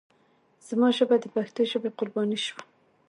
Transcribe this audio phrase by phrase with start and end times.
[0.67, 2.61] زما شپه د پښتو ژبې قرباني شوه.